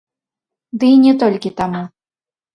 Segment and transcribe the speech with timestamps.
[0.83, 1.81] Дый не толькі таму!